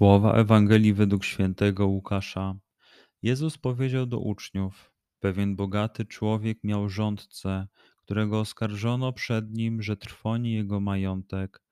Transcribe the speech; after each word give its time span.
Słowa 0.00 0.34
Ewangelii 0.34 0.94
według 0.94 1.24
świętego 1.24 1.86
Łukasza. 1.86 2.54
Jezus 3.22 3.58
powiedział 3.58 4.06
do 4.06 4.18
uczniów: 4.18 4.92
Pewien 5.18 5.56
bogaty 5.56 6.04
człowiek 6.04 6.58
miał 6.64 6.88
rządcę, 6.88 7.66
którego 7.96 8.40
oskarżono 8.40 9.12
przed 9.12 9.50
nim, 9.50 9.82
że 9.82 9.96
trwoni 9.96 10.52
jego 10.52 10.80
majątek. 10.80 11.62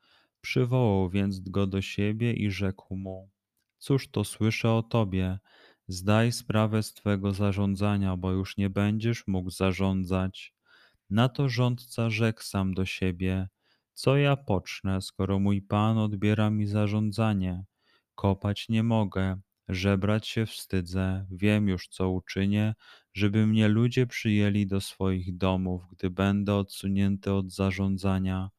Przywołał 0.41 1.11
więc 1.11 1.41
go 1.41 1.67
do 1.67 1.83
siebie 1.83 2.33
i 2.33 2.51
rzekł 2.51 2.97
mu: 2.97 3.31
Cóż 3.79 4.11
to 4.11 4.25
słyszę 4.25 4.73
o 4.73 4.83
tobie? 4.83 5.39
Zdaj 5.87 6.33
sprawę 6.33 6.83
z 6.83 6.95
twego 6.95 7.33
zarządzania, 7.33 8.17
bo 8.17 8.33
już 8.33 8.57
nie 8.57 8.71
będziesz 8.71 9.27
mógł 9.27 9.51
zarządzać. 9.51 10.55
Na 11.11 11.29
to 11.29 11.49
rządca 11.49 12.11
rzekł 12.11 12.43
sam 12.43 12.75
do 12.75 12.85
siebie: 12.85 13.49
Co 13.95 14.17
ja 14.17 14.37
pocznę, 14.37 15.03
skoro 15.03 15.39
mój 15.39 15.63
pan 15.63 15.99
odbiera 15.99 16.51
mi 16.51 16.67
zarządzanie? 16.67 17.65
Kopać 18.19 18.69
nie 18.69 18.83
mogę, 18.83 19.41
żebrać 19.69 20.29
się 20.29 20.47
wstydzę, 20.47 21.27
wiem 21.31 21.69
już, 21.69 21.89
co 21.89 22.11
uczynię, 22.11 22.75
żeby 23.15 23.47
mnie 23.47 23.69
ludzie 23.69 24.07
przyjęli 24.07 24.67
do 24.67 24.81
swoich 24.81 25.37
domów, 25.37 25.83
gdy 25.93 26.11
będę 26.11 26.55
odsunięty 26.55 27.33
od 27.33 27.53
zarządzania. 27.53 28.51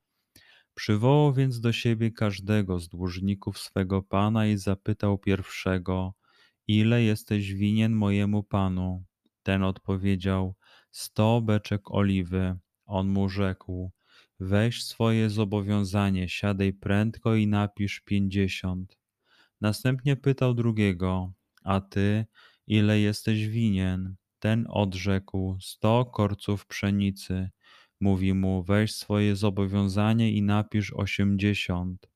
Przywołał 0.73 1.33
więc 1.33 1.59
do 1.59 1.71
siebie 1.71 2.11
każdego 2.11 2.79
z 2.79 2.89
dłużników 2.89 3.57
swego 3.57 4.01
pana 4.01 4.47
i 4.47 4.57
zapytał 4.57 5.17
pierwszego: 5.17 6.13
Ile 6.67 7.03
jesteś 7.03 7.53
winien 7.53 7.93
mojemu 7.93 8.43
panu? 8.43 9.03
Ten 9.43 9.63
odpowiedział: 9.63 10.55
Sto 10.91 11.41
beczek 11.41 11.91
oliwy. 11.91 12.57
On 12.85 13.07
mu 13.07 13.29
rzekł: 13.29 13.91
Weź 14.39 14.83
swoje 14.83 15.29
zobowiązanie, 15.29 16.29
siadaj 16.29 16.73
prędko 16.73 17.35
i 17.35 17.47
napisz 17.47 17.99
pięćdziesiąt. 17.99 18.98
Następnie 19.61 20.15
pytał 20.15 20.53
drugiego: 20.53 21.33
A 21.63 21.81
ty, 21.81 22.25
ile 22.67 22.99
jesteś 22.99 23.47
winien? 23.47 24.15
Ten 24.39 24.65
odrzekł: 24.69 25.57
Sto 25.61 26.05
korców 26.05 26.65
pszenicy. 26.65 27.49
Mówi 27.99 28.33
mu: 28.33 28.63
Weź 28.63 28.95
swoje 28.95 29.35
zobowiązanie 29.35 30.31
i 30.31 30.41
napisz 30.41 30.93
osiemdziesiąt. 30.93 32.09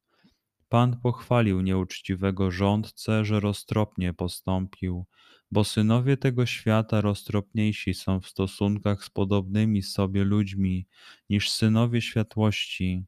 Pan 0.70 1.00
pochwalił 1.00 1.62
nieuczciwego 1.62 2.52
rządcę, 2.52 3.26
że 3.26 3.40
roztropnie 3.40 4.14
postąpił, 4.14 5.06
bo 5.52 5.64
synowie 5.64 6.18
tego 6.18 6.46
świata 6.46 7.02
roztropniejsi 7.02 7.94
są 7.94 8.20
w 8.20 8.28
stosunkach 8.28 9.04
z 9.04 9.10
podobnymi 9.10 9.82
sobie 9.82 10.24
ludźmi 10.24 10.88
niż 11.30 11.52
synowie 11.52 12.02
światłości. 12.02 13.04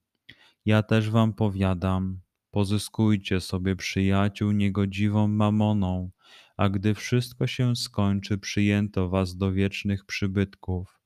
Ja 0.65 0.83
też 0.83 1.09
wam 1.09 1.33
powiadam, 1.33 2.19
Pozyskujcie 2.55 3.41
sobie 3.41 3.75
przyjaciół 3.75 4.51
niegodziwą 4.51 5.27
mamoną, 5.27 6.11
a 6.57 6.69
gdy 6.69 6.93
wszystko 6.93 7.47
się 7.47 7.75
skończy, 7.75 8.37
przyjęto 8.37 9.09
was 9.09 9.37
do 9.37 9.51
wiecznych 9.51 10.05
przybytków. 10.05 10.99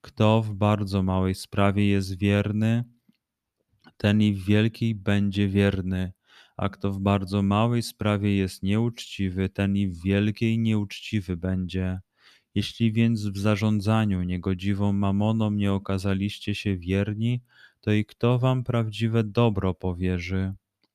Kto 0.00 0.42
w 0.42 0.54
bardzo 0.54 1.02
małej 1.02 1.34
sprawie 1.34 1.88
jest 1.88 2.18
wierny, 2.18 2.84
ten 3.96 4.22
i 4.22 4.32
w 4.32 4.44
wielkiej 4.44 4.94
będzie 4.94 5.48
wierny, 5.48 6.12
a 6.56 6.68
kto 6.68 6.92
w 6.92 7.00
bardzo 7.00 7.42
małej 7.42 7.82
sprawie 7.82 8.36
jest 8.36 8.62
nieuczciwy, 8.62 9.48
ten 9.48 9.76
i 9.76 9.88
w 9.88 10.02
wielkiej 10.02 10.58
nieuczciwy 10.58 11.36
będzie. 11.36 12.00
Jeśli 12.54 12.92
więc 12.92 13.26
w 13.26 13.38
zarządzaniu 13.38 14.22
niegodziwą 14.22 14.92
mamoną 14.92 15.50
nie 15.50 15.72
okazaliście 15.72 16.54
się 16.54 16.76
wierni, 16.76 17.42
to 17.80 17.92
i 17.92 18.04
kto 18.04 18.38
wam 18.38 18.64
prawdziwe 18.64 19.24
dobro 19.24 19.74
powierzy? 19.74 20.54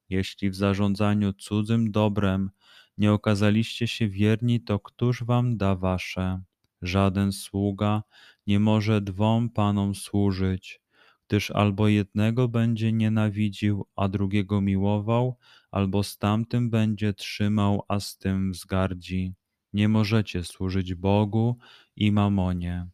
Jeśli 0.10 0.50
w 0.50 0.56
zarządzaniu 0.56 1.34
cudzym 1.34 1.92
dobrem 1.92 2.52
nie 2.98 3.14
okazaliście 3.14 3.88
się 3.88 4.10
wierni, 4.10 4.62
to 4.62 4.80
któż 4.80 5.24
wam 5.24 5.58
da 5.58 5.76
wasze? 5.76 6.42
Żaden 6.82 7.32
sługa 7.32 8.04
nie 8.48 8.60
może 8.60 9.02
dwom 9.02 9.50
panom 9.50 9.96
służyć, 9.96 10.82
gdyż 11.28 11.52
albo 11.52 11.88
jednego 11.88 12.48
będzie 12.48 12.92
nienawidził, 12.94 13.86
a 13.96 14.08
drugiego 14.08 14.62
miłował, 14.62 15.38
albo 15.72 16.04
z 16.04 16.18
tamtym 16.18 16.70
będzie 16.70 17.14
trzymał, 17.14 17.84
a 17.88 18.00
z 18.00 18.18
tym 18.18 18.52
wzgardzi. 18.52 19.34
Nie 19.74 19.90
możecie 19.90 20.44
służyć 20.44 20.96
Bogu 20.96 21.58
i 21.96 22.12
mamonie. 22.12 22.88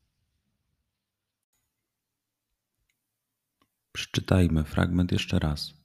Przeczytajmy 3.92 4.64
fragment 4.64 5.12
jeszcze 5.12 5.40
raz. 5.40 5.85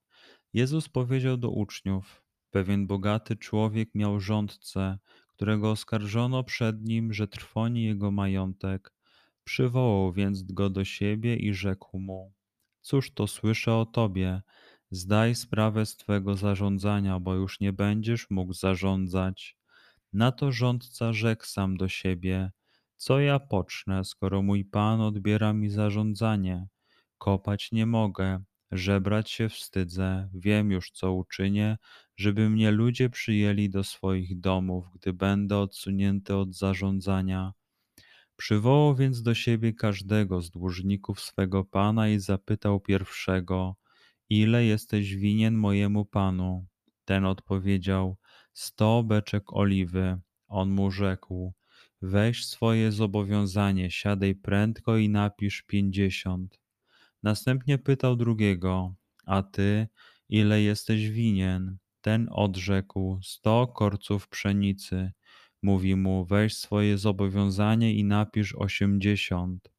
Jezus 0.53 0.89
powiedział 0.89 1.37
do 1.37 1.49
uczniów: 1.49 2.23
Pewien 2.49 2.87
bogaty 2.87 3.35
człowiek 3.35 3.89
miał 3.95 4.19
rządcę, 4.19 4.97
którego 5.27 5.71
oskarżono 5.71 6.43
przed 6.43 6.83
nim, 6.83 7.13
że 7.13 7.27
trwoni 7.27 7.83
jego 7.83 8.11
majątek. 8.11 8.93
Przywołał 9.43 10.13
więc 10.13 10.43
go 10.43 10.69
do 10.69 10.85
siebie 10.85 11.35
i 11.35 11.53
rzekł 11.53 11.99
mu: 11.99 12.33
Cóż 12.81 13.13
to 13.13 13.27
słyszę 13.27 13.75
o 13.75 13.85
tobie? 13.85 14.41
Zdaj 14.91 15.35
sprawę 15.35 15.85
z 15.85 15.97
twego 15.97 16.35
zarządzania, 16.35 17.19
bo 17.19 17.35
już 17.35 17.59
nie 17.59 17.73
będziesz 17.73 18.29
mógł 18.29 18.53
zarządzać. 18.53 19.57
Na 20.13 20.31
to 20.31 20.51
rządca 20.51 21.13
rzekł 21.13 21.45
sam 21.45 21.77
do 21.77 21.87
siebie: 21.87 22.51
Co 22.95 23.19
ja 23.19 23.39
pocznę, 23.39 24.05
skoro 24.05 24.41
mój 24.41 24.65
pan 24.65 25.01
odbiera 25.01 25.53
mi 25.53 25.69
zarządzanie? 25.69 26.67
Kopać 27.17 27.71
nie 27.71 27.85
mogę, 27.85 28.43
Żebrać 28.71 29.31
się 29.31 29.49
wstydzę, 29.49 30.29
wiem 30.33 30.71
już, 30.71 30.91
co 30.91 31.13
uczynię, 31.13 31.77
żeby 32.17 32.49
mnie 32.49 32.71
ludzie 32.71 33.09
przyjęli 33.09 33.69
do 33.69 33.83
swoich 33.83 34.39
domów, 34.39 34.85
gdy 34.95 35.13
będę 35.13 35.57
odsunięty 35.57 36.35
od 36.35 36.55
zarządzania. 36.55 37.53
Przywołał 38.35 38.95
więc 38.95 39.21
do 39.21 39.33
siebie 39.33 39.73
każdego 39.73 40.41
z 40.41 40.51
dłużników 40.51 41.19
swego 41.19 41.63
pana 41.63 42.09
i 42.09 42.19
zapytał 42.19 42.79
pierwszego: 42.79 43.75
Ile 44.29 44.65
jesteś 44.65 45.15
winien 45.15 45.55
mojemu 45.55 46.05
panu? 46.05 46.65
Ten 47.05 47.25
odpowiedział: 47.25 48.17
Sto 48.53 49.03
beczek 49.03 49.53
oliwy. 49.53 50.19
On 50.47 50.69
mu 50.69 50.91
rzekł: 50.91 51.53
Weź 52.01 52.45
swoje 52.45 52.91
zobowiązanie, 52.91 53.91
siadaj 53.91 54.35
prędko 54.35 54.97
i 54.97 55.09
napisz 55.09 55.61
pięćdziesiąt. 55.61 56.60
Następnie 57.23 57.77
pytał 57.77 58.15
drugiego: 58.15 58.95
A 59.25 59.43
ty, 59.43 59.87
ile 60.29 60.61
jesteś 60.61 61.09
winien? 61.09 61.77
Ten 62.01 62.27
odrzekł: 62.31 63.19
Sto 63.23 63.67
korców 63.67 64.27
pszenicy. 64.27 65.11
Mówi 65.61 65.95
mu: 65.95 66.25
Weź 66.25 66.57
swoje 66.57 66.97
zobowiązanie 66.97 67.93
i 67.93 68.03
napisz 68.03 68.55
osiemdziesiąt. 68.55 69.71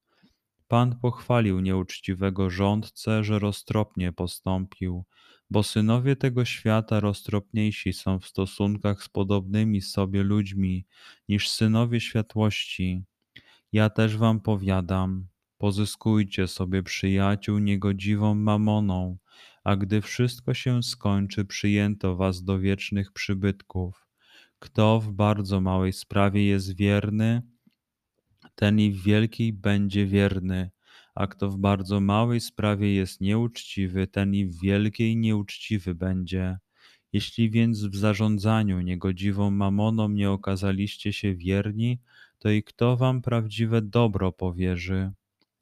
Pan 0.68 0.98
pochwalił 0.98 1.60
nieuczciwego 1.60 2.50
rządcę, 2.50 3.24
że 3.24 3.38
roztropnie 3.38 4.12
postąpił, 4.12 5.04
bo 5.50 5.62
synowie 5.62 6.16
tego 6.16 6.44
świata 6.44 7.00
roztropniejsi 7.00 7.92
są 7.92 8.18
w 8.18 8.26
stosunkach 8.26 9.02
z 9.02 9.08
podobnymi 9.08 9.80
sobie 9.80 10.22
ludźmi 10.22 10.86
niż 11.28 11.50
synowie 11.50 12.00
światłości. 12.00 13.04
Ja 13.72 13.90
też 13.90 14.16
wam 14.16 14.40
powiadam, 14.40 15.26
pozyskujcie 15.62 16.48
sobie 16.48 16.82
przyjaciół 16.82 17.58
niegodziwą 17.58 18.34
mamoną, 18.34 19.18
a 19.64 19.76
gdy 19.76 20.00
wszystko 20.00 20.54
się 20.54 20.82
skończy, 20.82 21.44
przyjęto 21.44 22.16
was 22.16 22.44
do 22.44 22.58
wiecznych 22.58 23.12
przybytków. 23.12 24.06
Kto 24.58 25.00
w 25.00 25.12
bardzo 25.12 25.60
małej 25.60 25.92
sprawie 25.92 26.46
jest 26.46 26.76
wierny, 26.76 27.42
ten 28.54 28.80
i 28.80 28.90
w 28.90 29.02
wielkiej 29.02 29.52
będzie 29.52 30.06
wierny, 30.06 30.70
a 31.14 31.26
kto 31.26 31.50
w 31.50 31.58
bardzo 31.58 32.00
małej 32.00 32.40
sprawie 32.40 32.94
jest 32.94 33.20
nieuczciwy, 33.20 34.06
ten 34.06 34.34
i 34.34 34.46
w 34.46 34.60
wielkiej 34.60 35.16
nieuczciwy 35.16 35.94
będzie. 35.94 36.58
Jeśli 37.12 37.50
więc 37.50 37.84
w 37.84 37.96
zarządzaniu 37.96 38.80
niegodziwą 38.80 39.50
mamoną 39.50 40.08
nie 40.08 40.30
okazaliście 40.30 41.12
się 41.12 41.34
wierni, 41.34 42.00
to 42.38 42.50
i 42.50 42.62
kto 42.62 42.96
wam 42.96 43.22
prawdziwe 43.22 43.82
dobro 43.82 44.32
powierzy? 44.32 45.12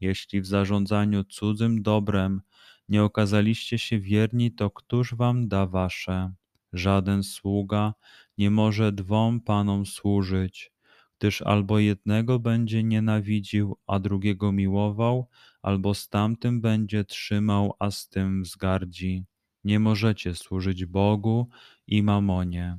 Jeśli 0.00 0.40
w 0.40 0.46
zarządzaniu 0.46 1.24
cudzym 1.24 1.82
dobrem 1.82 2.42
nie 2.88 3.04
okazaliście 3.04 3.78
się 3.78 4.00
wierni, 4.00 4.52
to 4.52 4.70
któż 4.70 5.14
wam 5.14 5.48
da 5.48 5.66
wasze? 5.66 6.32
Żaden 6.72 7.22
sługa 7.22 7.94
nie 8.38 8.50
może 8.50 8.92
dwom 8.92 9.40
panom 9.40 9.86
służyć, 9.86 10.72
gdyż 11.18 11.42
albo 11.42 11.78
jednego 11.78 12.38
będzie 12.38 12.82
nienawidził, 12.82 13.76
a 13.86 13.98
drugiego 13.98 14.52
miłował, 14.52 15.28
albo 15.62 15.94
z 15.94 16.08
tamtym 16.08 16.60
będzie 16.60 17.04
trzymał, 17.04 17.74
a 17.78 17.90
z 17.90 18.08
tym 18.08 18.42
wzgardzi. 18.42 19.24
Nie 19.64 19.80
możecie 19.80 20.34
służyć 20.34 20.86
Bogu 20.86 21.48
i 21.86 22.02
mamonie. 22.02 22.78